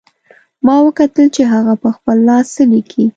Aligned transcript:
ما 0.65 0.75
وکتل 0.87 1.25
چې 1.35 1.43
هغه 1.53 1.73
په 1.83 1.89
خپل 1.95 2.17
لاس 2.29 2.45
څه 2.55 2.63
لیکي 2.71 3.05